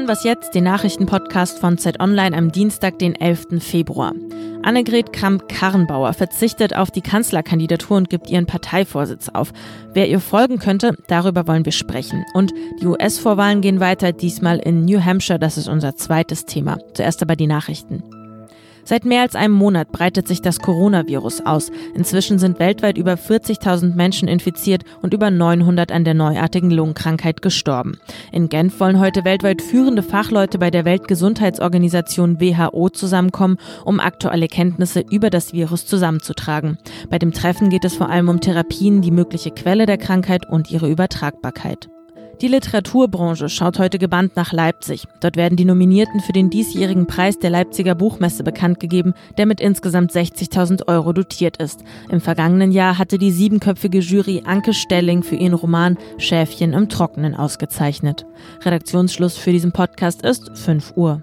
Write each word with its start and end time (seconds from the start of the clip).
hören 0.00 0.08
Was 0.08 0.24
jetzt, 0.24 0.54
den 0.54 0.64
Nachrichtenpodcast 0.64 1.58
von 1.58 1.76
Zeit 1.76 2.00
Online 2.00 2.34
am 2.34 2.50
Dienstag, 2.50 2.98
den 2.98 3.14
11. 3.14 3.62
Februar. 3.62 4.14
Annegret 4.62 5.12
Kramp-Karrenbauer 5.12 6.14
verzichtet 6.14 6.74
auf 6.74 6.90
die 6.90 7.02
Kanzlerkandidatur 7.02 7.98
und 7.98 8.08
gibt 8.08 8.30
ihren 8.30 8.46
Parteivorsitz 8.46 9.28
auf. 9.28 9.52
Wer 9.92 10.08
ihr 10.08 10.20
folgen 10.20 10.58
könnte, 10.58 10.96
darüber 11.08 11.46
wollen 11.46 11.66
wir 11.66 11.72
sprechen. 11.72 12.24
Und 12.32 12.54
die 12.80 12.86
US-Vorwahlen 12.86 13.60
gehen 13.60 13.80
weiter, 13.80 14.12
diesmal 14.12 14.58
in 14.58 14.86
New 14.86 15.04
Hampshire, 15.04 15.38
das 15.38 15.58
ist 15.58 15.68
unser 15.68 15.96
zweites 15.96 16.46
Thema. 16.46 16.78
Zuerst 16.94 17.20
aber 17.20 17.36
die 17.36 17.46
Nachrichten. 17.46 18.02
Seit 18.84 19.04
mehr 19.04 19.22
als 19.22 19.36
einem 19.36 19.54
Monat 19.54 19.92
breitet 19.92 20.26
sich 20.26 20.40
das 20.42 20.58
Coronavirus 20.58 21.46
aus. 21.46 21.70
Inzwischen 21.94 22.38
sind 22.38 22.58
weltweit 22.58 22.98
über 22.98 23.14
40.000 23.14 23.94
Menschen 23.94 24.28
infiziert 24.28 24.84
und 25.02 25.14
über 25.14 25.30
900 25.30 25.92
an 25.92 26.04
der 26.04 26.14
neuartigen 26.14 26.70
Lungenkrankheit 26.70 27.42
gestorben. 27.42 27.98
In 28.32 28.48
Genf 28.48 28.80
wollen 28.80 29.00
heute 29.00 29.24
weltweit 29.24 29.62
führende 29.62 30.02
Fachleute 30.02 30.58
bei 30.58 30.70
der 30.70 30.84
Weltgesundheitsorganisation 30.84 32.40
WHO 32.40 32.88
zusammenkommen, 32.88 33.58
um 33.84 34.00
aktuelle 34.00 34.48
Kenntnisse 34.48 35.04
über 35.10 35.30
das 35.30 35.52
Virus 35.52 35.86
zusammenzutragen. 35.86 36.78
Bei 37.08 37.18
dem 37.18 37.32
Treffen 37.32 37.70
geht 37.70 37.84
es 37.84 37.94
vor 37.94 38.08
allem 38.08 38.28
um 38.28 38.40
Therapien, 38.40 39.02
die 39.02 39.10
mögliche 39.10 39.50
Quelle 39.50 39.86
der 39.86 39.98
Krankheit 39.98 40.48
und 40.48 40.70
ihre 40.70 40.88
Übertragbarkeit. 40.88 41.88
Die 42.40 42.48
Literaturbranche 42.48 43.50
schaut 43.50 43.78
heute 43.78 43.98
gebannt 43.98 44.34
nach 44.34 44.54
Leipzig. 44.54 45.06
Dort 45.20 45.36
werden 45.36 45.56
die 45.56 45.66
Nominierten 45.66 46.20
für 46.20 46.32
den 46.32 46.48
diesjährigen 46.48 47.06
Preis 47.06 47.38
der 47.38 47.50
Leipziger 47.50 47.94
Buchmesse 47.94 48.42
bekannt 48.42 48.80
gegeben, 48.80 49.12
der 49.36 49.44
mit 49.44 49.60
insgesamt 49.60 50.10
60.000 50.10 50.88
Euro 50.88 51.12
dotiert 51.12 51.58
ist. 51.58 51.84
Im 52.08 52.22
vergangenen 52.22 52.72
Jahr 52.72 52.96
hatte 52.96 53.18
die 53.18 53.30
siebenköpfige 53.30 53.98
Jury 53.98 54.42
Anke 54.46 54.72
Stelling 54.72 55.22
für 55.22 55.36
ihren 55.36 55.52
Roman 55.52 55.98
Schäfchen 56.16 56.72
im 56.72 56.88
Trockenen 56.88 57.34
ausgezeichnet. 57.34 58.24
Redaktionsschluss 58.62 59.36
für 59.36 59.52
diesen 59.52 59.72
Podcast 59.72 60.22
ist 60.22 60.56
5 60.56 60.96
Uhr. 60.96 61.22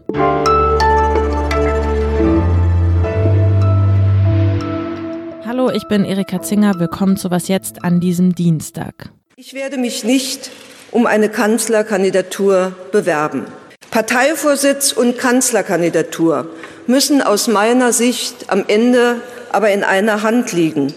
Hallo, 5.47 5.71
ich 5.71 5.87
bin 5.87 6.05
Erika 6.05 6.43
Zinger. 6.43 6.79
Willkommen 6.79 7.17
zu 7.17 7.31
Was 7.31 7.47
jetzt 7.47 7.83
an 7.83 7.99
diesem 7.99 8.35
Dienstag. 8.35 9.09
Ich 9.35 9.55
werde 9.55 9.79
mich 9.79 10.03
nicht 10.03 10.51
um 10.97 11.05
eine 11.05 11.29
Kanzlerkandidatur 11.29 12.73
bewerben. 12.91 13.45
Parteivorsitz 13.91 14.91
und 14.93 15.19
Kanzlerkandidatur 15.19 16.49
müssen 16.87 17.21
aus 17.21 17.47
meiner 17.47 17.93
Sicht 17.93 18.45
am 18.47 18.65
Ende 18.67 19.21
aber 19.51 19.69
in 19.69 19.83
einer 19.83 20.23
Hand 20.23 20.53
liegen. 20.53 20.91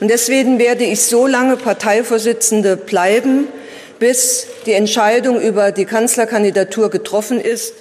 Und 0.00 0.10
deswegen 0.10 0.58
werde 0.58 0.82
ich 0.82 1.02
so 1.02 1.28
lange 1.28 1.56
Parteivorsitzende 1.56 2.76
bleiben, 2.76 3.46
bis 4.00 4.48
die 4.66 4.72
Entscheidung 4.72 5.40
über 5.40 5.70
die 5.70 5.84
Kanzlerkandidatur 5.84 6.90
getroffen 6.90 7.40
ist 7.40 7.74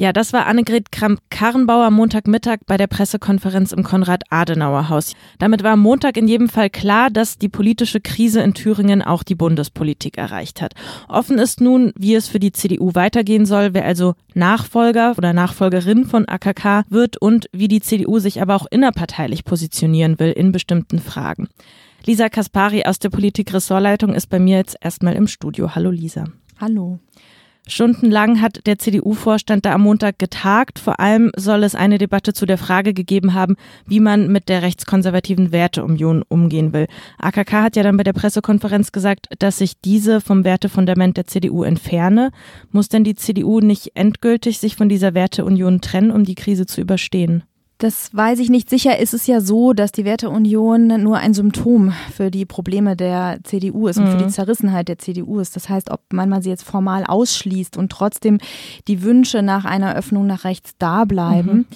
ja, 0.00 0.14
das 0.14 0.32
war 0.32 0.46
Annegret 0.46 0.90
Kramp-Karrenbauer 0.92 1.90
Montagmittag 1.90 2.60
bei 2.66 2.78
der 2.78 2.86
Pressekonferenz 2.86 3.72
im 3.72 3.82
Konrad-Adenauer-Haus. 3.82 5.12
Damit 5.38 5.62
war 5.62 5.76
Montag 5.76 6.16
in 6.16 6.26
jedem 6.26 6.48
Fall 6.48 6.70
klar, 6.70 7.10
dass 7.10 7.36
die 7.36 7.50
politische 7.50 8.00
Krise 8.00 8.40
in 8.40 8.54
Thüringen 8.54 9.02
auch 9.02 9.22
die 9.22 9.34
Bundespolitik 9.34 10.16
erreicht 10.16 10.62
hat. 10.62 10.72
Offen 11.06 11.38
ist 11.38 11.60
nun, 11.60 11.92
wie 11.98 12.14
es 12.14 12.28
für 12.28 12.40
die 12.40 12.52
CDU 12.52 12.94
weitergehen 12.94 13.44
soll, 13.44 13.74
wer 13.74 13.84
also 13.84 14.14
Nachfolger 14.32 15.16
oder 15.18 15.34
Nachfolgerin 15.34 16.06
von 16.06 16.26
AKK 16.26 16.84
wird 16.88 17.18
und 17.18 17.50
wie 17.52 17.68
die 17.68 17.82
CDU 17.82 18.20
sich 18.20 18.40
aber 18.40 18.54
auch 18.54 18.66
innerparteilich 18.70 19.44
positionieren 19.44 20.18
will 20.18 20.32
in 20.32 20.50
bestimmten 20.50 20.98
Fragen. 20.98 21.50
Lisa 22.06 22.30
Kaspari 22.30 22.84
aus 22.86 23.00
der 23.00 23.10
Politik-Ressortleitung 23.10 24.14
ist 24.14 24.28
bei 24.28 24.38
mir 24.38 24.56
jetzt 24.56 24.78
erstmal 24.80 25.12
im 25.12 25.26
Studio. 25.26 25.74
Hallo 25.74 25.90
Lisa. 25.90 26.24
Hallo. 26.58 27.00
Stundenlang 27.70 28.40
hat 28.40 28.66
der 28.66 28.78
CDU-Vorstand 28.78 29.64
da 29.64 29.74
am 29.74 29.82
Montag 29.82 30.18
getagt. 30.18 30.78
Vor 30.78 31.00
allem 31.00 31.30
soll 31.36 31.62
es 31.62 31.74
eine 31.74 31.98
Debatte 31.98 32.32
zu 32.32 32.44
der 32.44 32.58
Frage 32.58 32.92
gegeben 32.92 33.34
haben, 33.34 33.56
wie 33.86 34.00
man 34.00 34.30
mit 34.30 34.48
der 34.48 34.62
rechtskonservativen 34.62 35.52
Werteunion 35.52 36.22
umgehen 36.28 36.72
will. 36.72 36.86
AKK 37.18 37.52
hat 37.52 37.76
ja 37.76 37.82
dann 37.82 37.96
bei 37.96 38.04
der 38.04 38.12
Pressekonferenz 38.12 38.92
gesagt, 38.92 39.28
dass 39.38 39.58
sich 39.58 39.80
diese 39.80 40.20
vom 40.20 40.44
Wertefundament 40.44 41.16
der 41.16 41.26
CDU 41.26 41.62
entferne. 41.62 42.30
Muss 42.72 42.88
denn 42.88 43.04
die 43.04 43.14
CDU 43.14 43.60
nicht 43.60 43.92
endgültig 43.94 44.58
sich 44.58 44.76
von 44.76 44.88
dieser 44.88 45.14
Werteunion 45.14 45.80
trennen, 45.80 46.10
um 46.10 46.24
die 46.24 46.34
Krise 46.34 46.66
zu 46.66 46.80
überstehen? 46.80 47.44
Das 47.80 48.14
weiß 48.14 48.40
ich 48.40 48.50
nicht 48.50 48.68
sicher. 48.68 48.98
Ist 48.98 49.14
es 49.14 49.26
ja 49.26 49.40
so, 49.40 49.72
dass 49.72 49.90
die 49.90 50.04
Werteunion 50.04 51.02
nur 51.02 51.16
ein 51.16 51.32
Symptom 51.32 51.94
für 52.14 52.30
die 52.30 52.44
Probleme 52.44 52.94
der 52.94 53.38
CDU 53.42 53.88
ist 53.88 53.96
und 53.96 54.04
mhm. 54.04 54.10
für 54.10 54.18
die 54.18 54.24
mhm. 54.24 54.30
Zerrissenheit 54.30 54.88
der 54.88 54.98
CDU 54.98 55.40
ist. 55.40 55.56
Das 55.56 55.70
heißt, 55.70 55.90
ob 55.90 56.02
man 56.12 56.28
mal 56.28 56.42
sie 56.42 56.50
jetzt 56.50 56.62
formal 56.62 57.04
ausschließt 57.04 57.78
und 57.78 57.90
trotzdem 57.90 58.36
die 58.86 59.02
Wünsche 59.02 59.40
nach 59.40 59.64
einer 59.64 59.96
Öffnung 59.96 60.26
nach 60.26 60.44
rechts 60.44 60.72
da 60.78 61.06
bleiben. 61.06 61.52
Mhm. 61.52 61.66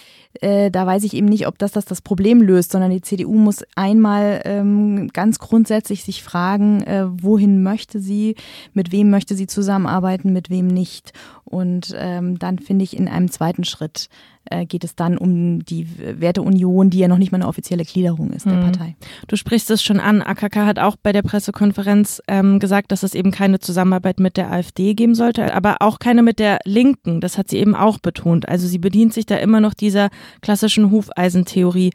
Äh, 0.40 0.70
da 0.70 0.86
weiß 0.86 1.04
ich 1.04 1.14
eben 1.14 1.26
nicht, 1.26 1.46
ob 1.46 1.58
das, 1.58 1.72
das 1.72 1.84
das 1.84 2.00
Problem 2.00 2.42
löst, 2.42 2.72
sondern 2.72 2.90
die 2.90 3.00
CDU 3.00 3.34
muss 3.34 3.64
einmal 3.76 4.42
ähm, 4.44 5.08
ganz 5.12 5.38
grundsätzlich 5.38 6.04
sich 6.04 6.22
fragen, 6.22 6.82
äh, 6.82 7.06
wohin 7.08 7.62
möchte 7.62 8.00
sie, 8.00 8.34
mit 8.72 8.92
wem 8.92 9.10
möchte 9.10 9.34
sie 9.34 9.46
zusammenarbeiten, 9.46 10.32
mit 10.32 10.50
wem 10.50 10.66
nicht. 10.66 11.12
Und 11.44 11.94
ähm, 11.96 12.38
dann 12.38 12.58
finde 12.58 12.84
ich 12.84 12.96
in 12.96 13.08
einem 13.08 13.30
zweiten 13.30 13.64
Schritt 13.64 14.08
äh, 14.50 14.66
geht 14.66 14.84
es 14.84 14.94
dann 14.94 15.16
um 15.16 15.64
die 15.64 15.86
Werteunion, 15.98 16.90
die 16.90 16.98
ja 16.98 17.08
noch 17.08 17.18
nicht 17.18 17.32
mal 17.32 17.38
eine 17.38 17.48
offizielle 17.48 17.84
Gliederung 17.84 18.30
ist 18.30 18.46
der 18.46 18.54
mhm. 18.54 18.62
Partei. 18.62 18.96
Du 19.26 19.36
sprichst 19.36 19.70
es 19.70 19.82
schon 19.82 20.00
an. 20.00 20.22
AKK 20.22 20.66
hat 20.66 20.78
auch 20.78 20.96
bei 20.96 21.12
der 21.12 21.22
Pressekonferenz 21.22 22.22
ähm, 22.28 22.58
gesagt, 22.58 22.92
dass 22.92 23.02
es 23.02 23.14
eben 23.14 23.30
keine 23.30 23.58
Zusammenarbeit 23.58 24.20
mit 24.20 24.36
der 24.36 24.52
AfD 24.52 24.94
geben 24.94 25.14
sollte, 25.14 25.54
aber 25.54 25.76
auch 25.80 25.98
keine 25.98 26.22
mit 26.22 26.38
der 26.38 26.58
Linken. 26.64 27.20
Das 27.20 27.38
hat 27.38 27.48
sie 27.48 27.58
eben 27.58 27.74
auch 27.74 27.98
betont. 27.98 28.48
Also 28.48 28.66
sie 28.66 28.78
bedient 28.78 29.14
sich 29.14 29.26
da 29.26 29.36
immer 29.36 29.60
noch 29.60 29.74
dieser 29.74 30.10
klassischen 30.40 30.90
Hufeisentheorie. 30.90 31.92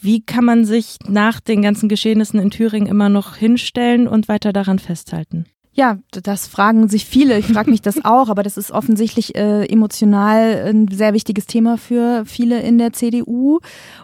Wie 0.00 0.20
kann 0.20 0.44
man 0.44 0.64
sich 0.64 0.98
nach 1.06 1.40
den 1.40 1.62
ganzen 1.62 1.88
Geschehnissen 1.88 2.40
in 2.40 2.50
Thüringen 2.50 2.88
immer 2.88 3.08
noch 3.08 3.36
hinstellen 3.36 4.08
und 4.08 4.28
weiter 4.28 4.52
daran 4.52 4.78
festhalten? 4.78 5.46
Ja, 5.74 5.96
das 6.10 6.46
fragen 6.48 6.88
sich 6.88 7.06
viele. 7.06 7.38
Ich 7.38 7.46
frage 7.46 7.70
mich 7.70 7.80
das 7.80 7.96
auch, 8.04 8.28
aber 8.28 8.42
das 8.42 8.58
ist 8.58 8.70
offensichtlich 8.70 9.34
äh, 9.34 9.64
emotional 9.66 10.64
ein 10.68 10.88
sehr 10.88 11.14
wichtiges 11.14 11.46
Thema 11.46 11.78
für 11.78 12.24
viele 12.26 12.60
in 12.60 12.76
der 12.76 12.92
CDU. 12.92 13.60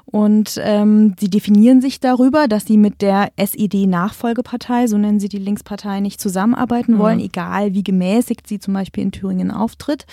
Und 0.07 0.59
ähm, 0.63 1.15
sie 1.21 1.29
definieren 1.29 1.83
sich 1.83 2.01
darüber, 2.01 2.49
dass 2.49 2.65
sie 2.65 2.79
mit 2.79 3.03
der 3.03 3.29
SED-Nachfolgepartei, 3.37 4.87
so 4.87 4.97
nennen 4.97 5.21
sie 5.21 5.29
die 5.29 5.39
Linkspartei, 5.39 6.01
nicht 6.01 6.21
zusammenarbeiten 6.21 6.95
mhm. 6.95 6.99
wollen, 6.99 7.21
egal 7.21 7.75
wie 7.75 7.85
gemäßigt 7.85 8.47
sie 8.47 8.59
zum 8.59 8.73
Beispiel 8.73 9.03
in 9.03 9.13
Thüringen 9.13 9.51
auftritt. 9.51 10.07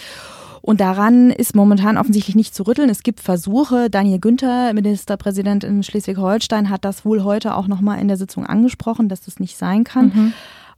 Und 0.61 0.81
daran 0.81 1.29
ist 1.29 1.55
momentan 1.55 1.95
offensichtlich 1.95 2.35
nicht 2.35 2.55
zu 2.55 2.63
rütteln. 2.63 2.89
Es 2.89 3.03
gibt 3.03 3.19
Versuche. 3.19 3.89
Daniel 3.89 4.19
Günther, 4.19 4.73
Ministerpräsident 4.73 5.63
in 5.63 5.83
Schleswig-Holstein, 5.83 6.71
hat 6.71 6.83
das 6.83 7.05
wohl 7.05 7.23
heute 7.23 7.55
auch 7.55 7.67
nochmal 7.67 7.99
in 7.99 8.07
der 8.07 8.17
Sitzung 8.17 8.47
angesprochen, 8.47 9.07
dass 9.07 9.21
das 9.21 9.39
nicht 9.39 9.57
sein 9.57 9.83
kann. 9.83 10.05
Mhm. 10.07 10.33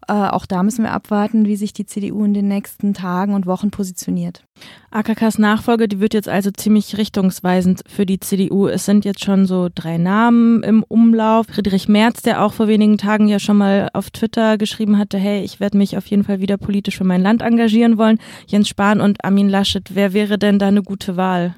Äh, 0.08 0.14
auch 0.14 0.46
da 0.46 0.64
müssen 0.64 0.84
wir 0.84 0.92
abwarten, 0.92 1.46
wie 1.46 1.58
sich 1.58 1.74
die 1.74 1.86
CDU 1.86 2.24
in 2.24 2.34
den 2.34 2.48
nächsten 2.48 2.94
Tagen 2.94 3.34
und 3.34 3.46
Wochen 3.46 3.72
positioniert. 3.72 4.44
AKKs 4.92 5.38
Nachfolge, 5.38 5.88
die 5.88 6.00
wird 6.00 6.14
jetzt 6.14 6.30
also 6.30 6.50
ziemlich 6.50 6.98
richtungsweisend 6.98 7.84
für 7.88 8.06
die 8.06 8.20
CDU. 8.20 8.68
Es 8.68 8.86
sind 8.86 9.04
jetzt 9.04 9.24
schon 9.24 9.46
so 9.46 9.70
drei 9.74 9.98
Namen 9.98 10.64
im 10.64 10.84
Umlauf. 10.84 11.48
Friedrich 11.48 11.90
Merz, 11.90 12.22
der 12.22 12.44
auch 12.44 12.54
vor 12.54 12.68
wenigen 12.68 12.98
Tagen 12.98 13.28
ja 13.28 13.40
schon 13.40 13.58
mal 13.58 13.90
auf 13.94 14.10
Twitter 14.10 14.58
geschrieben 14.58 14.98
hatte, 14.98 15.18
hey, 15.18 15.44
ich 15.44 15.60
werde 15.60 15.78
mich 15.78 15.98
auf 15.98 16.06
jeden 16.08 16.24
Fall 16.24 16.40
wieder 16.40 16.58
politisch 16.58 16.98
für 16.98 17.04
mein 17.04 17.22
Land 17.22 17.42
engagieren 17.42 17.98
wollen. 17.98 18.20
Jens 18.48 18.70
Spahn 18.70 19.02
und 19.02 19.24
Armin 19.26 19.50
Laschet, 19.50 19.94
wer 19.94 20.14
wäre 20.14 20.38
denn 20.38 20.58
da 20.58 20.68
eine 20.68 20.84
gute 20.84 21.18
Wahl? 21.18 21.56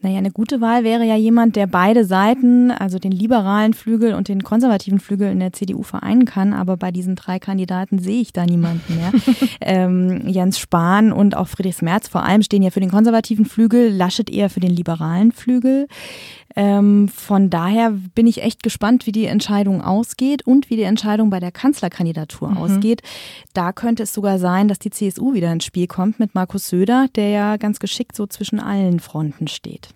Naja, 0.00 0.18
eine 0.18 0.30
gute 0.30 0.60
Wahl 0.60 0.84
wäre 0.84 1.04
ja 1.04 1.16
jemand, 1.16 1.56
der 1.56 1.66
beide 1.66 2.04
Seiten, 2.04 2.70
also 2.70 3.00
den 3.00 3.10
liberalen 3.10 3.74
Flügel 3.74 4.14
und 4.14 4.28
den 4.28 4.44
konservativen 4.44 5.00
Flügel 5.00 5.32
in 5.32 5.40
der 5.40 5.52
CDU 5.52 5.82
vereinen 5.82 6.24
kann. 6.24 6.52
Aber 6.52 6.76
bei 6.76 6.92
diesen 6.92 7.16
drei 7.16 7.40
Kandidaten 7.40 7.98
sehe 7.98 8.20
ich 8.20 8.32
da 8.32 8.46
niemanden 8.46 8.94
mehr. 8.94 9.12
ähm, 9.60 10.28
Jens 10.28 10.60
Spahn 10.60 11.12
und 11.12 11.36
auch 11.36 11.48
Friedrich 11.48 11.82
Merz 11.82 12.06
vor 12.06 12.22
allem 12.22 12.42
stehen 12.42 12.62
ja 12.62 12.70
für 12.70 12.78
den 12.78 12.92
konservativen 12.92 13.44
Flügel, 13.44 13.90
Laschet 13.90 14.30
eher 14.30 14.50
für 14.50 14.60
den 14.60 14.70
liberalen 14.70 15.32
Flügel. 15.32 15.88
Ähm, 16.54 17.08
von 17.08 17.50
daher 17.50 17.90
bin 17.90 18.26
ich 18.26 18.42
echt 18.42 18.62
gespannt, 18.62 19.06
wie 19.06 19.12
die 19.12 19.26
Entscheidung 19.26 19.82
ausgeht 19.82 20.46
und 20.46 20.70
wie 20.70 20.76
die 20.76 20.82
Entscheidung 20.82 21.30
bei 21.30 21.40
der 21.40 21.52
Kanzlerkandidatur 21.52 22.50
mhm. 22.50 22.56
ausgeht. 22.56 23.02
Da 23.52 23.72
könnte 23.72 24.04
es 24.04 24.14
sogar 24.14 24.38
sein, 24.38 24.68
dass 24.68 24.78
die 24.78 24.90
CSU 24.90 25.34
wieder 25.34 25.52
ins 25.52 25.64
Spiel 25.64 25.86
kommt 25.86 26.18
mit 26.18 26.34
Markus 26.34 26.68
Söder, 26.68 27.06
der 27.14 27.28
ja 27.28 27.56
ganz 27.58 27.78
geschickt 27.78 28.16
so 28.16 28.26
zwischen 28.26 28.60
allen 28.60 29.00
Fronten 29.00 29.48
steht. 29.48 29.87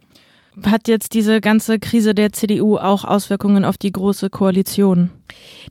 Hat 0.66 0.86
jetzt 0.86 1.14
diese 1.14 1.40
ganze 1.40 1.78
Krise 1.78 2.14
der 2.14 2.32
CDU 2.32 2.76
auch 2.76 3.04
Auswirkungen 3.04 3.64
auf 3.64 3.78
die 3.78 3.90
große 3.90 4.28
Koalition? 4.28 5.10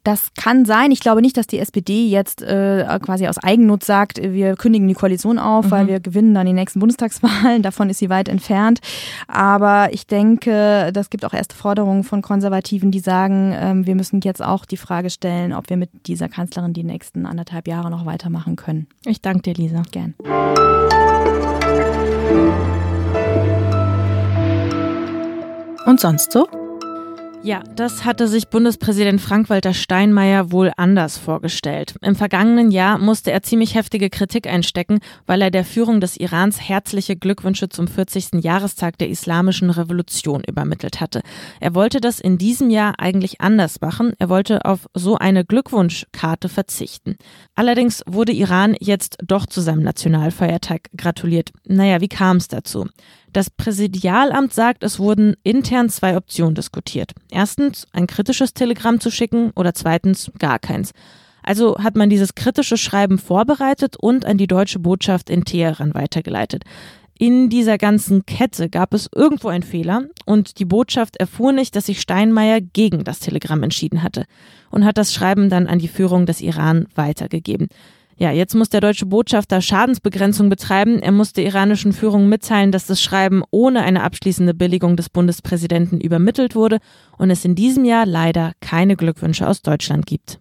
Das 0.04 0.32
kann 0.34 0.66
sein. 0.66 0.92
Ich 0.92 1.02
glaube 1.02 1.22
nicht, 1.22 1.38
dass 1.38 1.46
die 1.46 1.60
SPD 1.60 2.08
jetzt 2.08 2.42
äh, 2.42 2.84
quasi 3.00 3.28
aus 3.28 3.38
Eigennutz 3.38 3.86
sagt, 3.86 4.20
wir 4.20 4.56
kündigen 4.56 4.88
die 4.88 4.96
Koalition 4.96 5.38
auf, 5.38 5.68
mhm. 5.68 5.72
weil 5.72 5.88
wir 5.88 6.00
gewinnen 6.00 6.34
dann 6.34 6.48
die 6.48 6.54
nächsten 6.54 6.80
Bundestagswahlen. 6.80 7.62
Davon 7.62 7.92
ist 7.92 8.00
sie 8.00 8.10
weit 8.10 8.28
entfernt. 8.28 8.80
Aber 9.28 9.94
ich 9.94 10.08
denke, 10.08 10.90
das 10.92 11.12
gibt 11.12 11.26
auch 11.26 11.34
erste 11.34 11.56
Forderungen 11.56 12.04
von 12.04 12.24
Konservativen, 12.24 12.90
die 12.90 13.02
sagen, 13.02 13.54
ähm, 13.56 13.86
wir 13.86 13.94
müssen 13.94 14.22
jetzt 14.22 14.42
auch 14.42 14.66
die 14.66 14.78
Frage 14.78 15.12
stellen, 15.12 15.54
ob 15.54 15.70
wir 15.70 15.78
mit 15.78 16.08
dieser 16.08 16.28
Kanzlerin 16.28 16.74
die 16.74 16.84
nächsten 16.84 17.28
anderthalb 17.28 17.68
Jahre 17.68 17.92
noch 17.92 18.08
weitermachen 18.08 18.56
können. 18.56 18.88
Ich 19.06 19.22
danke 19.22 19.42
dir, 19.44 19.54
Lisa. 19.54 19.84
Gern. 19.92 20.16
Und 25.86 26.00
sonst 26.00 26.31
so? 26.31 26.48
Ja, 27.44 27.63
das 27.75 28.06
hatte 28.06 28.28
sich 28.28 28.50
Bundespräsident 28.50 29.19
Frank-Walter 29.19 29.74
Steinmeier 29.74 30.51
wohl 30.51 30.72
anders 30.78 31.18
vorgestellt. 31.18 31.95
Im 32.04 32.16
vergangenen 32.16 32.69
Jahr 32.69 33.00
musste 33.00 33.31
er 33.31 33.42
ziemlich 33.42 33.74
heftige 33.74 34.12
Kritik 34.12 34.45
einstecken, 34.45 35.00
weil 35.25 35.42
er 35.42 35.50
der 35.50 35.66
Führung 35.66 36.01
des 36.01 36.18
Irans 36.18 36.62
herzliche 36.62 37.16
Glückwünsche 37.16 37.68
zum 37.69 37.88
40. 37.88 38.44
Jahrestag 38.44 39.00
der 39.00 39.10
Islamischen 39.10 39.72
Revolution 39.72 40.44
übermittelt 40.48 41.01
hatte. 41.01 41.24
Er 41.60 41.74
wollte 41.74 42.00
das 42.00 42.19
in 42.19 42.38
diesem 42.38 42.69
Jahr 42.69 43.00
eigentlich 43.00 43.42
anders 43.42 43.81
machen. 43.81 44.13
Er 44.19 44.30
wollte 44.30 44.63
auf 44.63 44.88
so 44.94 45.18
eine 45.18 45.44
Glückwunschkarte 45.44 46.48
verzichten. 46.48 47.16
Allerdings 47.56 48.04
wurde 48.06 48.34
Iran 48.34 48.75
jetzt 48.80 49.18
doch 49.25 49.48
zu 49.48 49.62
seinem 49.62 49.81
Nationalfeiertag 49.81 50.89
gratuliert. 50.95 51.50
Naja, 51.66 52.01
wie 52.01 52.07
kam 52.07 52.38
es 52.38 52.50
dazu? 52.50 52.86
Das 53.33 53.50
Präsidialamt 53.50 54.54
sagt, 54.54 54.83
es 54.83 55.00
wurden 55.00 55.36
intern 55.44 55.89
zwei 55.89 56.18
Optionen 56.18 56.56
diskutiert. 56.56 57.13
Erstens, 57.30 57.88
ein 57.94 58.07
kritisches 58.07 58.54
Telegramm 58.54 59.00
zu 59.00 59.10
schicken 59.10 59.51
oder 59.56 59.74
zweitens 59.74 60.31
gar 60.38 60.60
keins. 60.60 60.92
Also 61.44 61.78
hat 61.80 61.95
man 61.95 62.10
dieses 62.10 62.36
kritische 62.36 62.78
Schreiben 62.78 63.18
vorbereitet 63.18 63.95
und 63.98 64.25
an 64.25 64.38
die 64.38 64.48
deutsche 64.48 64.80
Botschaft 64.80 65.30
in 65.30 65.45
Teheran 65.45 65.94
weitergeleitet. 65.94 66.63
In 67.18 67.50
dieser 67.50 67.78
ganzen 67.78 68.25
Kette 68.25 68.68
gab 68.68 68.94
es 68.94 69.07
irgendwo 69.13 69.50
einen 69.50 69.63
Fehler 69.63 70.06
und 70.25 70.60
die 70.60 70.66
Botschaft 70.66 71.18
erfuhr 71.18 71.51
nicht, 71.51 71.75
dass 71.75 71.86
sich 71.86 72.01
Steinmeier 72.01 72.62
gegen 72.62 73.04
das 73.04 73.19
Telegramm 73.19 73.63
entschieden 73.63 74.01
hatte 74.01 74.25
und 74.72 74.86
hat 74.86 74.98
das 74.98 75.13
Schreiben 75.13 75.50
dann 75.50 75.68
an 75.68 75.80
die 75.80 75.88
Führung 75.88 76.25
des 76.25 76.42
Iran 76.42 76.88
weitergegeben. 76.95 77.68
Ja, 78.22 78.30
jetzt 78.30 78.54
muss 78.54 78.70
der 78.70 78.82
deutsche 78.82 79.08
Botschafter 79.08 79.62
Schadensbegrenzung 79.62 80.48
betreiben. 80.48 81.02
Er 81.02 81.12
muss 81.12 81.34
der 81.34 81.44
iranischen 81.44 81.92
Führung 81.92 82.30
mitteilen, 82.30 82.72
dass 82.72 82.86
das 82.86 83.02
Schreiben 83.02 83.42
ohne 83.50 83.82
eine 83.82 84.04
abschließende 84.04 84.54
Billigung 84.54 84.96
des 84.96 85.10
Bundespräsidenten 85.10 86.00
übermittelt 86.00 86.54
wurde 86.54 86.78
und 87.18 87.32
es 87.32 87.44
in 87.46 87.56
diesem 87.56 87.84
Jahr 87.84 88.06
leider 88.06 88.52
keine 88.62 88.96
Glückwünsche 88.96 89.48
aus 89.48 89.64
Deutschland 89.64 90.06
gibt. 90.06 90.40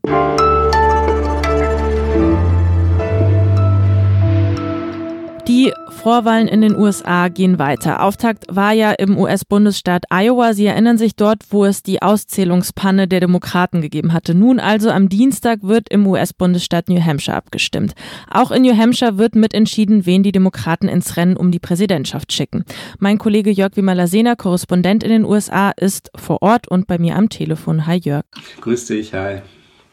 Die 5.49 5.73
Vorwahlen 6.01 6.49
in 6.49 6.63
den 6.63 6.77
USA 6.77 7.29
gehen 7.29 7.59
weiter. 7.59 8.03
Auftakt 8.03 8.47
war 8.49 8.73
ja 8.73 8.93
im 8.93 9.19
US-Bundesstaat 9.19 10.05
Iowa. 10.09 10.55
Sie 10.55 10.65
erinnern 10.65 10.97
sich 10.97 11.15
dort, 11.15 11.43
wo 11.51 11.67
es 11.67 11.83
die 11.83 12.01
Auszählungspanne 12.01 13.07
der 13.07 13.21
Demokraten 13.21 13.83
gegeben 13.83 14.15
hatte. 14.15 14.35
Nun 14.35 14.61
also 14.61 14.91
am 14.91 15.11
Dienstag 15.11 15.59
wird 15.63 15.91
im 15.91 16.07
US-Bundesstaat 16.07 16.89
New 16.89 17.05
Hampshire 17.05 17.37
abgestimmt. 17.37 17.93
Auch 18.31 18.51
in 18.51 18.63
New 18.63 18.75
Hampshire 18.75 19.19
wird 19.19 19.35
mitentschieden, 19.35 20.07
wen 20.07 20.23
die 20.23 20.33
Demokraten 20.33 20.89
ins 20.89 21.19
Rennen 21.19 21.37
um 21.37 21.51
die 21.51 21.59
Präsidentschaft 21.59 22.33
schicken. 22.33 22.65
Mein 22.99 23.19
Kollege 23.19 23.51
Jörg 23.51 23.77
Wimalasena, 23.77 24.37
Korrespondent 24.37 25.05
in 25.05 25.11
den 25.11 25.25
USA, 25.27 25.71
ist 25.71 26.11
vor 26.15 26.41
Ort 26.41 26.67
und 26.67 26.87
bei 26.87 26.99
mir 26.99 27.17
am 27.17 27.29
Telefon. 27.29 27.87
Hi 27.87 27.99
Jörg. 27.99 28.25
Grüß 28.63 28.87
dich, 28.87 29.13
hi. 29.13 29.43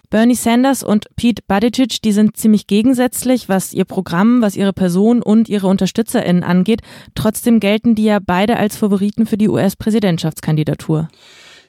Bernie 0.10 0.36
Sanders 0.36 0.84
und 0.84 1.08
Pete 1.18 1.44
Buttigieg, 1.46 2.02
die 2.02 2.14
sind 2.14 2.38
ziemlich 2.38 2.66
gegensätzlich, 2.66 3.50
was 3.50 3.74
ihr 3.74 3.84
Programm, 3.84 4.42
was 4.42 4.56
ihre 4.56 4.72
Person 4.72 5.22
und 5.22 5.50
ihre 5.50 5.68
UnterstützerInnen 5.68 6.44
angeht. 6.44 6.82
Trotzdem 7.14 7.60
gelten 7.60 7.94
die 7.94 8.06
ja 8.06 8.20
beide 8.26 8.56
als 8.56 8.78
Favoriten 8.78 9.26
für 9.26 9.38
die 9.38 9.50
US-Präsidentschaftskandidatur. 9.50 11.10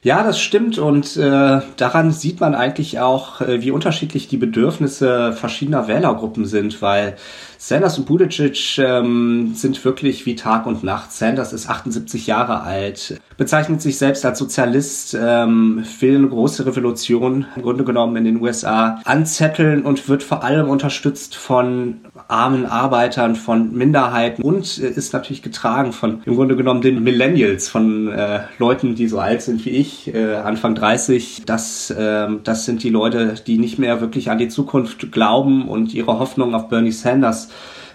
Ja, 0.01 0.23
das 0.23 0.39
stimmt 0.39 0.77
und 0.77 1.17
äh, 1.17 1.59
daran 1.75 2.11
sieht 2.11 2.39
man 2.39 2.55
eigentlich 2.55 2.99
auch, 2.99 3.41
äh, 3.41 3.61
wie 3.61 3.71
unterschiedlich 3.71 4.29
die 4.29 4.37
Bedürfnisse 4.37 5.33
verschiedener 5.33 5.89
Wählergruppen 5.89 6.45
sind, 6.45 6.81
weil 6.81 7.17
Sanders 7.57 7.97
und 7.97 8.05
Buttigieg 8.05 8.77
ähm, 8.77 9.51
sind 9.53 9.83
wirklich 9.83 10.25
wie 10.25 10.37
Tag 10.37 10.65
und 10.65 10.81
Nacht. 10.81 11.11
Sanders 11.11 11.51
ist 11.51 11.69
78 11.69 12.25
Jahre 12.25 12.61
alt, 12.61 13.19
bezeichnet 13.35 13.81
sich 13.81 13.97
selbst 13.97 14.25
als 14.25 14.39
Sozialist, 14.39 15.17
ähm, 15.19 15.83
will 15.99 16.15
eine 16.15 16.29
große 16.29 16.65
Revolution 16.65 17.47
im 17.57 17.61
Grunde 17.61 17.83
genommen 17.83 18.15
in 18.15 18.23
den 18.23 18.41
USA 18.41 19.01
anzetteln 19.03 19.83
und 19.83 20.07
wird 20.07 20.23
vor 20.23 20.45
allem 20.45 20.69
unterstützt 20.69 21.35
von 21.35 21.97
armen 22.29 22.65
Arbeitern, 22.65 23.35
von 23.35 23.75
Minderheiten 23.75 24.41
und 24.41 24.77
äh, 24.77 24.87
ist 24.87 25.11
natürlich 25.11 25.41
getragen 25.41 25.91
von 25.91 26.21
im 26.23 26.35
Grunde 26.35 26.55
genommen 26.55 26.81
den 26.81 27.03
Millennials, 27.03 27.67
von 27.67 28.07
äh, 28.07 28.39
Leuten, 28.57 28.95
die 28.95 29.09
so 29.09 29.19
alt 29.19 29.41
sind 29.41 29.65
wie 29.65 29.71
ich, 29.71 29.88
äh, 30.13 30.35
Anfang 30.35 30.75
30. 30.75 31.43
Das, 31.45 31.89
äh, 31.89 32.27
das 32.43 32.65
sind 32.65 32.83
die 32.83 32.89
Leute, 32.89 33.35
die 33.45 33.57
nicht 33.57 33.79
mehr 33.79 34.01
wirklich 34.01 34.29
an 34.29 34.37
die 34.37 34.47
Zukunft 34.47 35.11
glauben 35.11 35.67
und 35.67 35.93
ihre 35.93 36.19
Hoffnung 36.19 36.55
auf 36.55 36.69
Bernie 36.69 36.91
Sanders 36.91 37.49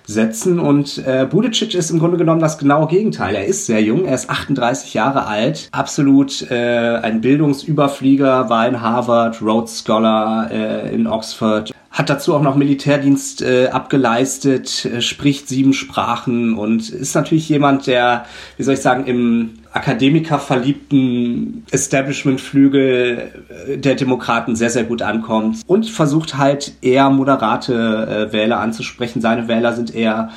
setzen. 0.06 0.58
Und 0.58 0.98
äh, 1.06 1.26
Budicic 1.28 1.74
ist 1.74 1.90
im 1.90 1.98
Grunde 1.98 2.18
genommen 2.18 2.40
das 2.40 2.58
genaue 2.58 2.86
Gegenteil. 2.86 3.34
Er 3.34 3.46
ist 3.46 3.66
sehr 3.66 3.82
jung, 3.82 4.04
er 4.04 4.14
ist 4.14 4.28
38 4.28 4.94
Jahre 4.94 5.26
alt, 5.26 5.68
absolut 5.72 6.50
äh, 6.50 6.96
ein 7.02 7.20
Bildungsüberflieger, 7.20 8.48
war 8.50 8.68
in 8.68 8.80
Harvard, 8.80 9.40
Rhodes 9.40 9.82
Scholar 9.84 10.50
äh, 10.50 10.94
in 10.94 11.06
Oxford, 11.06 11.72
hat 11.94 12.10
dazu 12.10 12.34
auch 12.34 12.42
noch 12.42 12.56
Militärdienst 12.56 13.40
äh, 13.40 13.68
abgeleistet, 13.68 14.84
äh, 14.84 15.00
spricht 15.00 15.48
sieben 15.48 15.72
Sprachen 15.72 16.58
und 16.58 16.90
ist 16.90 17.14
natürlich 17.14 17.48
jemand, 17.48 17.86
der, 17.86 18.26
wie 18.56 18.64
soll 18.64 18.74
ich 18.74 18.80
sagen, 18.80 19.06
im 19.06 19.60
Akademiker 19.72 20.40
verliebten 20.40 21.64
Establishment-Flügel 21.70 23.30
äh, 23.68 23.78
der 23.78 23.94
Demokraten 23.94 24.56
sehr, 24.56 24.70
sehr 24.70 24.82
gut 24.82 25.02
ankommt 25.02 25.62
und 25.68 25.88
versucht 25.88 26.36
halt 26.36 26.72
eher 26.82 27.10
moderate 27.10 28.28
äh, 28.28 28.32
Wähler 28.32 28.58
anzusprechen. 28.58 29.20
Seine 29.20 29.46
Wähler 29.46 29.72
sind 29.72 29.94
eher 29.94 30.30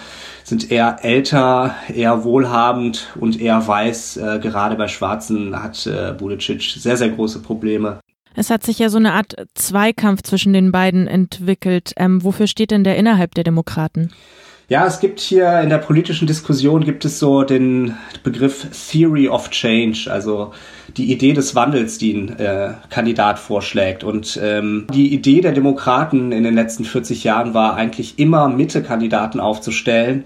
sind 0.44 0.72
eher 0.72 1.00
älter, 1.02 1.76
eher 1.94 2.24
wohlhabend 2.24 3.08
und 3.20 3.42
eher 3.42 3.68
weiß. 3.68 4.18
Äh, 4.18 4.40
gerade 4.40 4.76
bei 4.76 4.88
Schwarzen 4.88 5.62
hat 5.62 5.86
äh, 5.88 6.14
Budicic 6.18 6.62
sehr, 6.62 6.96
sehr 6.96 7.10
große 7.10 7.40
Probleme. 7.40 8.00
Es 8.40 8.52
hat 8.52 8.64
sich 8.64 8.78
ja 8.78 8.90
so 8.90 9.00
eine 9.00 9.14
Art 9.14 9.36
Zweikampf 9.56 10.22
zwischen 10.22 10.54
den 10.54 10.72
beiden 10.72 11.08
entwickelt. 11.08 11.94
Ähm, 11.98 12.24
wofür 12.24 12.46
steht 12.46 12.70
denn 12.70 12.84
der 12.84 12.96
innerhalb 12.96 13.34
der 13.34 13.44
Demokraten? 13.44 14.12
Ja, 14.70 14.86
es 14.86 15.00
gibt 15.00 15.20
hier 15.20 15.62
in 15.62 15.70
der 15.70 15.80
politischen 15.80 16.28
Diskussion 16.28 16.84
gibt 16.84 17.04
es 17.04 17.18
so 17.18 17.42
den 17.44 17.96
Begriff 18.22 18.68
Theory 18.92 19.28
of 19.28 19.50
Change, 19.50 20.08
also 20.12 20.54
die 20.96 21.12
Idee 21.12 21.34
des 21.34 21.56
Wandels, 21.56 21.98
die 21.98 22.14
ein 22.14 22.40
äh, 22.40 22.74
Kandidat 22.90 23.40
vorschlägt. 23.40 24.04
Und 24.04 24.40
ähm, 24.42 24.88
die 24.94 25.14
Idee 25.14 25.42
der 25.42 25.52
Demokraten 25.52 26.32
in 26.32 26.44
den 26.44 26.56
letzten 26.56 26.86
40 26.86 27.24
Jahren 27.24 27.54
war 27.54 27.76
eigentlich 27.76 28.20
immer 28.20 28.48
Mitte-Kandidaten 28.48 29.40
aufzustellen, 29.40 30.26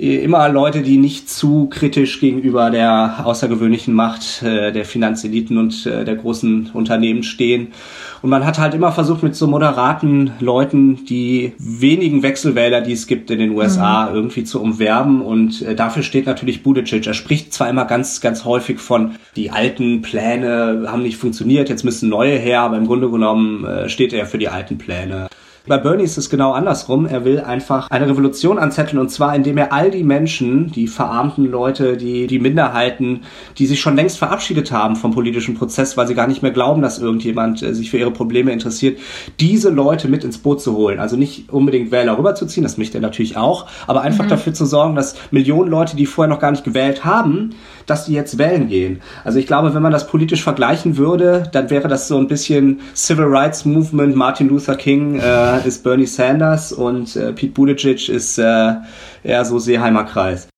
immer 0.00 0.48
Leute, 0.48 0.80
die 0.80 0.96
nicht 0.96 1.28
zu 1.28 1.68
kritisch 1.68 2.20
gegenüber 2.20 2.70
der 2.70 3.20
außergewöhnlichen 3.24 3.92
Macht 3.92 4.42
äh, 4.42 4.72
der 4.72 4.86
Finanzeliten 4.86 5.58
und 5.58 5.84
äh, 5.84 6.04
der 6.04 6.16
großen 6.16 6.70
Unternehmen 6.72 7.22
stehen. 7.22 7.68
Und 8.22 8.30
man 8.30 8.46
hat 8.46 8.58
halt 8.58 8.74
immer 8.74 8.92
versucht, 8.92 9.22
mit 9.22 9.34
so 9.36 9.46
moderaten 9.46 10.32
Leuten 10.40 11.04
die 11.04 11.52
wenigen 11.58 12.22
Wechselwähler, 12.22 12.80
die 12.80 12.92
es 12.92 13.06
gibt 13.06 13.30
in 13.30 13.38
den 13.38 13.50
USA, 13.50 14.08
mhm. 14.08 14.14
irgendwie 14.14 14.44
zu 14.44 14.62
umwerben. 14.62 15.20
Und 15.20 15.62
äh, 15.62 15.74
dafür 15.74 16.02
steht 16.02 16.26
natürlich 16.26 16.62
Buttigieg. 16.62 17.06
Er 17.06 17.14
spricht 17.14 17.52
zwar 17.52 17.68
immer 17.68 17.84
ganz, 17.84 18.22
ganz 18.22 18.44
häufig 18.44 18.78
von, 18.78 19.16
die 19.36 19.50
alten 19.50 19.99
Pläne 20.02 20.84
haben 20.86 21.02
nicht 21.02 21.16
funktioniert, 21.16 21.68
jetzt 21.68 21.84
müssen 21.84 22.08
neue 22.08 22.36
her, 22.36 22.60
aber 22.60 22.76
im 22.76 22.86
Grunde 22.86 23.10
genommen 23.10 23.64
äh, 23.64 23.88
steht 23.88 24.12
er 24.12 24.26
für 24.26 24.38
die 24.38 24.48
alten 24.48 24.76
Pläne. 24.76 25.29
Bei 25.66 25.76
Bernie 25.76 26.04
ist 26.04 26.16
es 26.16 26.30
genau 26.30 26.52
andersrum. 26.52 27.04
Er 27.04 27.24
will 27.24 27.40
einfach 27.40 27.90
eine 27.90 28.08
Revolution 28.08 28.58
anzetteln 28.58 28.98
und 28.98 29.10
zwar 29.10 29.34
indem 29.34 29.58
er 29.58 29.72
all 29.72 29.90
die 29.90 30.04
Menschen, 30.04 30.72
die 30.72 30.86
verarmten 30.86 31.50
Leute, 31.50 31.98
die, 31.98 32.26
die 32.26 32.38
Minderheiten, 32.38 33.20
die 33.58 33.66
sich 33.66 33.80
schon 33.80 33.94
längst 33.94 34.18
verabschiedet 34.18 34.72
haben 34.72 34.96
vom 34.96 35.12
politischen 35.12 35.54
Prozess, 35.54 35.98
weil 35.98 36.06
sie 36.06 36.14
gar 36.14 36.26
nicht 36.26 36.42
mehr 36.42 36.50
glauben, 36.50 36.80
dass 36.80 36.98
irgendjemand 36.98 37.62
äh, 37.62 37.74
sich 37.74 37.90
für 37.90 37.98
ihre 37.98 38.10
Probleme 38.10 38.52
interessiert, 38.52 38.98
diese 39.38 39.68
Leute 39.68 40.08
mit 40.08 40.24
ins 40.24 40.38
Boot 40.38 40.62
zu 40.62 40.76
holen. 40.76 40.98
Also 40.98 41.16
nicht 41.16 41.52
unbedingt 41.52 41.90
Wähler 41.90 42.16
rüberzuziehen, 42.16 42.62
das 42.62 42.78
möchte 42.78 42.98
er 42.98 43.02
natürlich 43.02 43.36
auch, 43.36 43.66
aber 43.86 44.00
einfach 44.00 44.24
mhm. 44.24 44.30
dafür 44.30 44.54
zu 44.54 44.64
sorgen, 44.64 44.94
dass 44.94 45.14
Millionen 45.30 45.70
Leute, 45.70 45.94
die 45.94 46.06
vorher 46.06 46.32
noch 46.32 46.40
gar 46.40 46.52
nicht 46.52 46.64
gewählt 46.64 47.04
haben, 47.04 47.50
dass 47.86 48.06
die 48.06 48.12
jetzt 48.12 48.38
wählen 48.38 48.68
gehen. 48.68 49.00
Also 49.24 49.38
ich 49.38 49.46
glaube, 49.46 49.74
wenn 49.74 49.82
man 49.82 49.92
das 49.92 50.06
politisch 50.06 50.42
vergleichen 50.42 50.96
würde, 50.96 51.42
dann 51.52 51.70
wäre 51.70 51.88
das 51.88 52.08
so 52.08 52.16
ein 52.16 52.28
bisschen 52.28 52.80
Civil 52.94 53.26
Rights 53.26 53.64
Movement, 53.64 54.14
Martin 54.16 54.48
Luther 54.48 54.76
King, 54.76 55.18
äh, 55.18 55.49
ist 55.58 55.82
Bernie 55.82 56.06
Sanders 56.06 56.72
und 56.72 57.16
äh, 57.16 57.32
Pete 57.32 57.52
Buttigieg 57.52 58.08
ist 58.08 58.38
äh, 58.38 58.74
eher 59.22 59.44
so 59.44 59.58
Seeheimer 59.58 60.04
Kreis. 60.04 60.48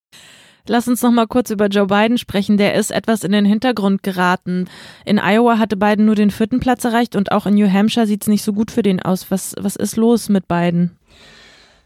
Lass 0.69 0.87
uns 0.87 1.03
noch 1.03 1.11
mal 1.11 1.27
kurz 1.27 1.51
über 1.51 1.67
Joe 1.67 1.87
Biden 1.87 2.19
sprechen. 2.19 2.57
Der 2.57 2.75
ist 2.75 2.93
etwas 2.93 3.25
in 3.25 3.33
den 3.33 3.45
Hintergrund 3.45 4.05
geraten. 4.05 4.69
In 5.05 5.19
Iowa 5.19 5.59
hatte 5.59 5.77
Biden 5.77 6.07
nur 6.07 6.15
den 6.15 6.31
vierten 6.31 6.61
Platz 6.61 6.85
erreicht 6.85 7.17
und 7.17 7.33
auch 7.33 7.47
in 7.47 7.55
New 7.55 7.71
Hampshire 7.71 8.07
sieht 8.07 8.23
es 8.23 8.29
nicht 8.29 8.45
so 8.45 8.53
gut 8.53 8.71
für 8.71 8.83
den 8.83 9.03
aus. 9.03 9.31
Was, 9.31 9.55
was 9.59 9.75
ist 9.75 9.97
los 9.97 10.29
mit 10.29 10.47
Biden? 10.47 10.93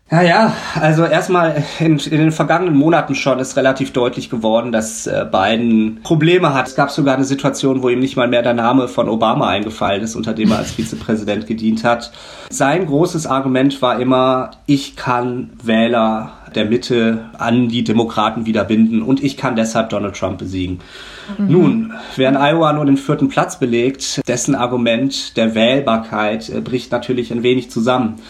Ja, 0.09 0.23
ja, 0.23 0.57
also 0.81 1.05
erstmal 1.05 1.65
in, 1.81 1.99
in, 1.99 2.19
den 2.19 2.31
vergangenen 2.31 2.77
Monaten 2.77 3.17
schon 3.17 3.41
ist 3.41 3.57
relativ 3.57 3.93
deutlich 3.93 4.31
geworden, 4.31 4.71
dass 4.71 5.09
äh, 5.09 5.27
Biden 5.31 5.99
Probleme 6.05 6.55
hat. 6.55 6.69
Es 6.69 6.77
gab 6.77 6.93
sogar 6.93 7.17
eine 7.17 7.25
Situation, 7.25 7.83
wo 7.83 7.89
ihm 7.89 7.99
nicht 7.99 8.17
mal 8.17 8.29
mehr 8.29 8.43
der 8.43 8.55
Name 8.55 8.87
von 8.87 9.09
Obama 9.09 9.49
eingefallen 9.49 10.03
ist, 10.03 10.15
unter 10.15 10.33
dem 10.33 10.53
er 10.53 10.59
als 10.59 10.71
Vizepräsident 10.71 11.49
gedient 11.49 11.83
hat. 11.83 12.13
Sein 12.51 12.87
großes 12.87 13.27
Argument 13.27 13.83
war 13.83 13.99
immer, 13.99 14.53
ich 14.67 14.95
kann 14.95 15.51
Wähler 15.61 16.31
der 16.55 16.67
Mitte 16.67 17.25
an 17.37 17.69
die 17.69 17.83
Demokraten 17.83 18.47
wieder 18.47 18.63
binden 18.63 19.03
und 19.03 19.25
ich 19.25 19.37
kann 19.37 19.57
deshalb 19.57 19.91
Donald 19.91 20.15
Trump 20.15 20.39
besiegen. 20.39 20.79
Mhm. 21.37 21.51
Nun, 21.51 21.95
während 22.15 22.39
Iowa 22.39 22.73
nur 22.73 22.85
den 22.85 22.97
vierten 22.97 23.29
Platz 23.29 23.59
belegt, 23.59 24.23
dessen 24.29 24.55
Argument 24.55 25.37
der 25.37 25.57
Wählbarkeit 25.57 26.49
äh, 26.49 26.61
bricht 26.61 26.93
natürlich 26.93 27.33
ein 27.33 27.43
wenig 27.43 27.73
zusammen. 27.73 28.21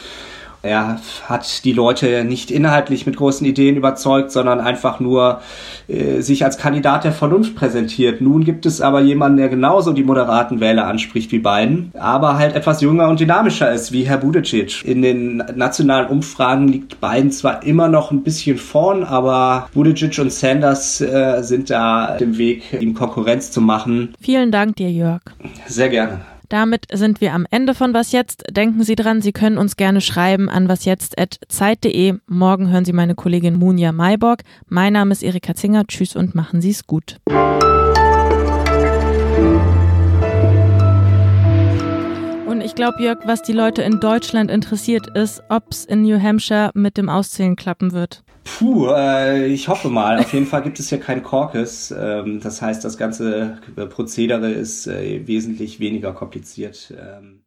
Er 0.67 1.01
hat 1.25 1.65
die 1.65 1.73
Leute 1.73 2.25
nicht 2.25 2.51
inhaltlich 2.51 3.07
mit 3.07 3.17
großen 3.17 3.47
Ideen 3.47 3.77
überzeugt, 3.77 4.33
sondern 4.33 4.61
einfach 4.61 5.01
nur 5.01 5.41
äh, 5.89 6.21
sich 6.21 6.45
als 6.45 6.59
Kandidat 6.59 7.05
der 7.05 7.13
Vernunft 7.13 7.55
präsentiert. 7.55 8.21
Nun 8.21 8.45
gibt 8.45 8.67
es 8.67 8.81
aber 8.81 9.01
jemanden, 9.01 9.39
der 9.39 9.49
genauso 9.49 9.93
die 9.93 10.05
moderaten 10.05 10.61
Wähler 10.61 10.87
anspricht 10.87 11.33
wie 11.33 11.39
Biden, 11.39 11.93
aber 11.99 12.39
halt 12.39 12.55
etwas 12.55 12.81
jünger 12.81 13.09
und 13.09 13.21
dynamischer 13.21 13.73
ist, 13.73 13.93
wie 13.93 14.05
Herr 14.05 14.19
Buttigieg. 14.19 14.85
In 14.85 15.03
den 15.03 15.43
nationalen 15.55 16.09
Umfragen 16.09 16.69
liegt 16.69 17.01
Biden 17.01 17.31
zwar 17.31 17.63
immer 17.63 17.89
noch 17.89 18.11
ein 18.11 18.23
bisschen 18.23 18.59
vorn, 18.59 19.05
aber 19.05 19.69
Buttigieg 19.75 20.19
und 20.19 20.33
Sanders 20.33 21.01
äh, 21.01 21.43
sind 21.43 21.71
da 21.71 22.17
dem 22.19 22.39
Weg, 22.39 22.77
ihm 22.81 22.95
Konkurrenz 22.95 23.51
zu 23.51 23.61
machen. 23.61 24.15
Vielen 24.21 24.51
Dank 24.51 24.77
dir, 24.77 24.91
Jörg. 24.91 25.21
Sehr 25.67 25.89
gerne. 25.89 26.21
Damit 26.49 26.87
sind 26.93 27.21
wir 27.21 27.35
am 27.35 27.47
Ende 27.51 27.75
von 27.75 27.93
Was 27.93 28.13
Jetzt. 28.13 28.45
Denken 28.51 28.85
Sie 28.85 28.95
dran, 28.95 29.21
Sie 29.21 29.33
können 29.33 29.59
uns 29.59 29.77
gerne 29.77 30.01
schreiben 30.01 30.49
an 30.49 30.69
wasjetzt.zeit.de. 30.69 32.15
Morgen 32.27 32.71
hören 32.71 32.85
Sie 32.85 32.93
meine 32.93 33.15
Kollegin 33.15 33.59
Munja 33.59 33.91
Mayborg. 33.93 34.43
Mein 34.69 34.93
Name 34.93 35.13
ist 35.13 35.23
Erika 35.23 35.55
Zinger. 35.55 35.87
Tschüss 35.87 36.15
und 36.15 36.35
machen 36.35 36.61
Sie 36.61 36.71
es 36.71 36.87
gut. 36.87 37.17
Und 42.47 42.61
ich 42.61 42.75
glaube, 42.77 43.03
Jörg, 43.03 43.19
was 43.25 43.43
die 43.43 43.53
Leute 43.53 43.83
in 43.83 43.99
Deutschland 43.99 44.51
interessiert, 44.51 45.17
ist, 45.17 45.43
ob 45.49 45.65
es 45.71 45.85
in 45.85 46.03
New 46.03 46.21
Hampshire 46.21 46.71
mit 46.75 46.97
dem 46.97 47.09
Auszählen 47.09 47.57
klappen 47.57 47.93
wird. 47.93 48.23
Puh, 48.47 48.89
äh, 48.89 49.47
ich 49.49 49.69
hoffe 49.69 49.89
mal. 49.91 50.19
Auf 50.21 50.33
jeden 50.33 50.47
Fall 50.47 50.63
gibt 50.63 50.79
es 50.79 50.89
hier 50.89 51.01
kein 51.01 51.23
Caucus. 51.23 51.91
Ähm, 51.91 52.41
das 52.41 52.63
heißt, 52.63 52.85
das 52.85 52.97
ganze 52.97 53.61
Prozedere 53.91 54.51
ist 54.53 54.87
äh, 54.87 55.27
wesentlich 55.27 55.81
weniger 55.81 56.13
kompliziert. 56.15 56.95
Ähm 56.97 57.46